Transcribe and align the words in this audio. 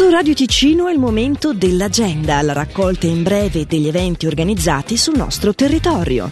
Su 0.00 0.08
Radio 0.08 0.32
Ticino 0.32 0.88
è 0.88 0.92
il 0.92 0.98
momento 0.98 1.52
dell'agenda, 1.52 2.40
la 2.40 2.54
raccolta 2.54 3.06
in 3.06 3.22
breve 3.22 3.66
degli 3.66 3.86
eventi 3.86 4.26
organizzati 4.26 4.96
sul 4.96 5.14
nostro 5.14 5.54
territorio. 5.54 6.26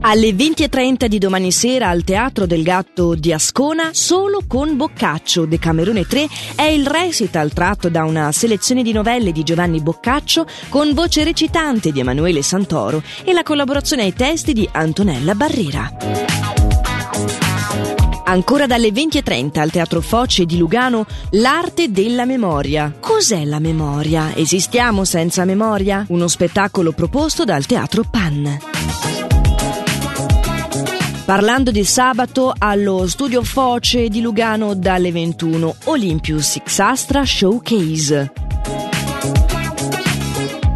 Alle 0.00 0.30
20.30 0.30 1.04
di 1.08 1.18
domani 1.18 1.52
sera 1.52 1.90
al 1.90 2.04
Teatro 2.04 2.46
del 2.46 2.62
Gatto 2.62 3.14
di 3.14 3.34
Ascona, 3.34 3.90
solo 3.92 4.44
con 4.48 4.74
Boccaccio, 4.78 5.44
Decamerone 5.44 6.06
3, 6.06 6.26
è 6.56 6.62
il 6.62 6.86
recital 6.86 7.52
tratto 7.52 7.90
da 7.90 8.04
una 8.04 8.32
selezione 8.32 8.82
di 8.82 8.92
novelle 8.92 9.32
di 9.32 9.42
Giovanni 9.42 9.82
Boccaccio 9.82 10.46
con 10.70 10.94
voce 10.94 11.22
recitante 11.22 11.92
di 11.92 12.00
Emanuele 12.00 12.40
Santoro 12.40 13.02
e 13.24 13.34
la 13.34 13.42
collaborazione 13.42 14.04
ai 14.04 14.14
testi 14.14 14.54
di 14.54 14.66
Antonella 14.72 15.34
Barrera. 15.34 16.61
Ancora 18.32 18.66
dalle 18.66 18.88
20.30 18.88 19.58
al 19.58 19.70
Teatro 19.70 20.00
Foce 20.00 20.46
di 20.46 20.56
Lugano, 20.56 21.04
l'arte 21.32 21.90
della 21.90 22.24
memoria. 22.24 22.90
Cos'è 22.98 23.44
la 23.44 23.58
memoria? 23.58 24.34
Esistiamo 24.34 25.04
senza 25.04 25.44
memoria? 25.44 26.06
Uno 26.08 26.28
spettacolo 26.28 26.92
proposto 26.92 27.44
dal 27.44 27.66
Teatro 27.66 28.04
Pan. 28.10 28.58
Parlando 31.26 31.70
di 31.70 31.84
sabato 31.84 32.54
allo 32.56 33.06
studio 33.06 33.42
Foce 33.42 34.08
di 34.08 34.22
Lugano 34.22 34.74
dalle 34.74 35.12
21 35.12 35.74
Olympus 35.84 36.58
X 36.64 36.78
Astra 36.78 37.26
Showcase. 37.26 38.41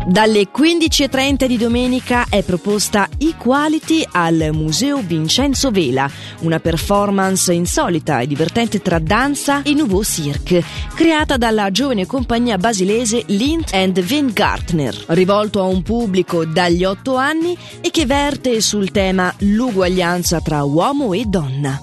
Dalle 0.06 0.50
15.30 0.56 1.46
di 1.46 1.56
domenica 1.56 2.26
è 2.28 2.44
proposta 2.44 3.08
Equality 3.18 4.06
al 4.12 4.50
Museo 4.52 4.98
Vincenzo 4.98 5.72
Vela, 5.72 6.08
una 6.42 6.60
performance 6.60 7.52
insolita 7.52 8.20
e 8.20 8.28
divertente 8.28 8.80
tra 8.80 9.00
danza 9.00 9.62
e 9.62 9.74
nouveau 9.74 10.04
cirque, 10.04 10.62
creata 10.94 11.36
dalla 11.36 11.72
giovane 11.72 12.06
compagnia 12.06 12.56
basilese 12.56 13.24
Lint 13.26 13.74
and 13.74 14.32
Gartner, 14.32 14.94
rivolto 15.08 15.60
a 15.60 15.64
un 15.64 15.82
pubblico 15.82 16.44
dagli 16.44 16.84
8 16.84 17.16
anni 17.16 17.58
e 17.80 17.90
che 17.90 18.06
verte 18.06 18.60
sul 18.60 18.92
tema 18.92 19.34
l'uguaglianza 19.38 20.40
tra 20.40 20.62
uomo 20.62 21.14
e 21.14 21.24
donna. 21.24 21.80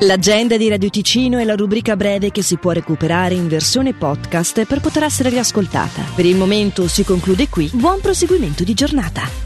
L'agenda 0.00 0.58
di 0.58 0.68
Radio 0.68 0.90
Ticino 0.90 1.38
è 1.38 1.44
la 1.44 1.54
rubrica 1.54 1.96
breve 1.96 2.30
che 2.30 2.42
si 2.42 2.58
può 2.58 2.72
recuperare 2.72 3.32
in 3.32 3.48
versione 3.48 3.94
podcast 3.94 4.66
per 4.66 4.80
poter 4.80 5.04
essere 5.04 5.30
riascoltata. 5.30 6.02
Per 6.14 6.26
il 6.26 6.36
momento 6.36 6.86
si 6.86 7.02
conclude 7.02 7.48
qui. 7.48 7.70
Buon 7.72 8.00
proseguimento 8.02 8.62
di 8.62 8.74
giornata. 8.74 9.45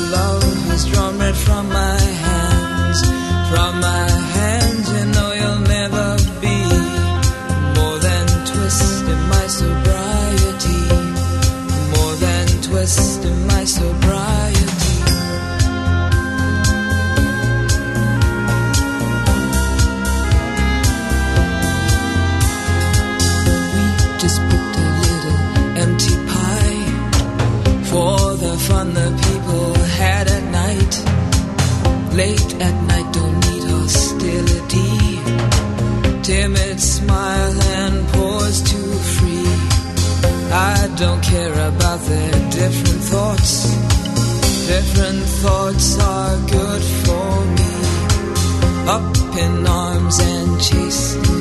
Late 32.13 32.53
at 32.59 32.83
night, 32.83 33.13
don't 33.13 33.39
need 33.47 33.63
hostility. 33.63 34.93
Timid 36.21 36.79
smile 36.79 37.61
and 37.79 38.07
pause 38.09 38.61
too 38.61 38.93
free. 39.15 39.47
I 40.51 40.93
don't 40.97 41.23
care 41.23 41.53
about 41.69 41.99
their 42.01 42.31
different 42.51 43.03
thoughts. 43.11 43.63
Different 44.67 45.23
thoughts 45.41 45.99
are 45.99 46.37
good 46.57 46.83
for 47.05 47.45
me. 47.57 47.73
Up 48.97 49.37
in 49.37 49.65
arms 49.65 50.19
and 50.19 50.61
chasing 50.61 51.40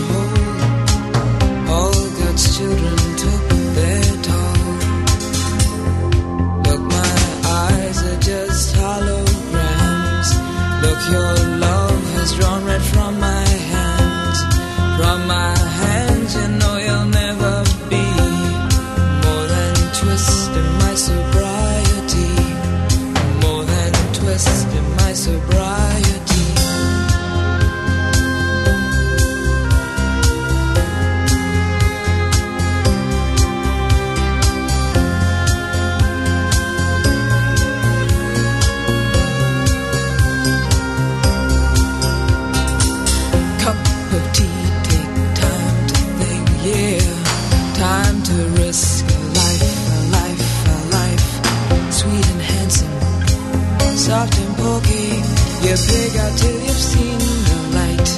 pig 55.88 56.16
out 56.16 56.38
till 56.38 56.60
you've 56.66 56.84
seen 56.92 57.18
the 57.48 57.58
light. 57.78 58.10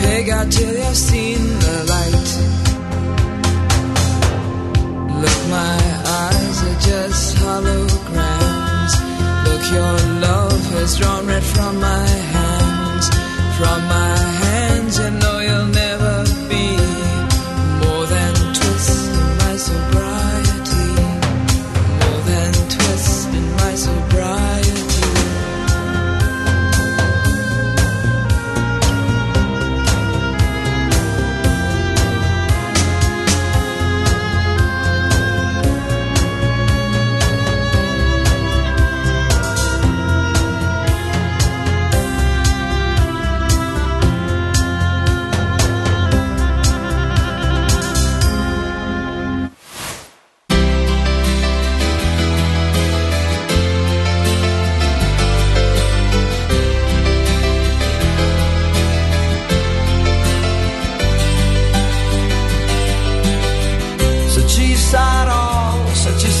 Pig 0.00 0.30
out 0.30 0.50
till 0.50 0.74
you've 0.74 0.96
seen 0.96 1.45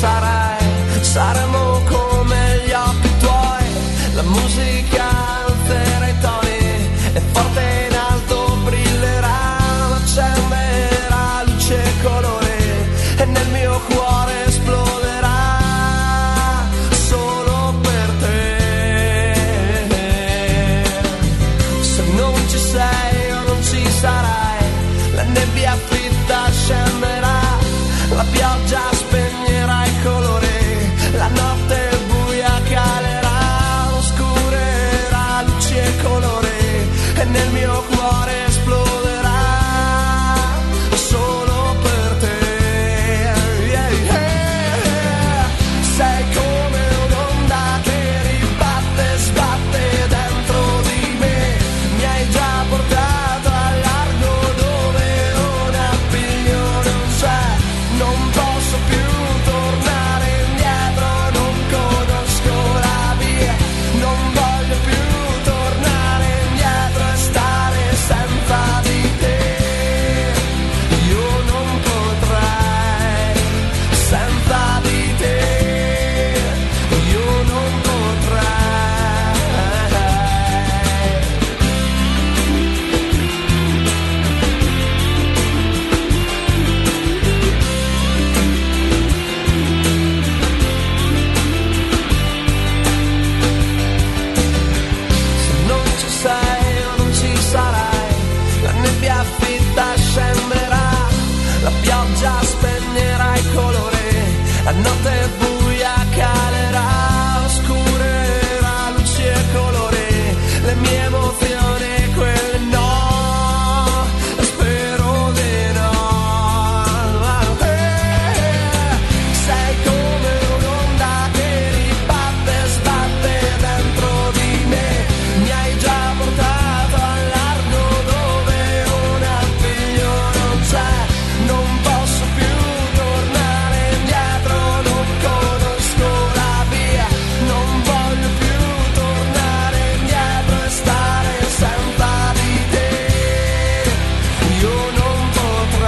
sarai, 0.00 0.64
saremo 1.00 1.80
come 1.88 2.62
gli 2.64 2.72
occhi 2.72 3.10
tuoi, 3.18 3.66
la 4.14 4.22
musica 4.22 5.04
alzerà 5.44 6.08
i 6.08 6.20
toni 6.20 6.58
e 7.14 7.20
forte 7.32 7.88
in 7.88 7.96
alto 7.96 8.56
brillerà, 8.64 9.56
accenderà 9.96 11.42
luce 11.46 11.82
e 11.82 12.02
colore 12.02 12.35